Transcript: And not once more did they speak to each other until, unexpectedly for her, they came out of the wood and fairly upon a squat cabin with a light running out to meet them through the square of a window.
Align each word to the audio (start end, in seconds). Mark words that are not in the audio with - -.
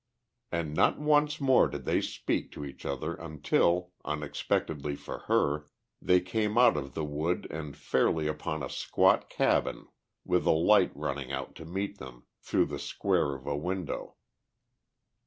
And 0.51 0.73
not 0.73 0.97
once 0.97 1.39
more 1.39 1.67
did 1.67 1.85
they 1.85 2.01
speak 2.01 2.51
to 2.53 2.65
each 2.65 2.87
other 2.87 3.13
until, 3.13 3.91
unexpectedly 4.03 4.95
for 4.95 5.19
her, 5.27 5.67
they 6.01 6.19
came 6.19 6.57
out 6.57 6.75
of 6.75 6.95
the 6.95 7.05
wood 7.05 7.45
and 7.51 7.77
fairly 7.77 8.25
upon 8.27 8.63
a 8.63 8.69
squat 8.71 9.29
cabin 9.29 9.85
with 10.25 10.47
a 10.47 10.49
light 10.49 10.91
running 10.95 11.31
out 11.31 11.53
to 11.57 11.65
meet 11.65 11.99
them 11.99 12.25
through 12.41 12.65
the 12.65 12.79
square 12.79 13.35
of 13.35 13.45
a 13.45 13.55
window. 13.55 14.15